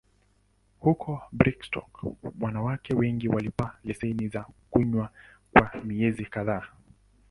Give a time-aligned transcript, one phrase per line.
[0.79, 2.03] Huko Brigstock,
[2.41, 5.09] wanawake wengine walipata leseni za kunywa
[5.53, 6.67] kwa miezi kadhaa.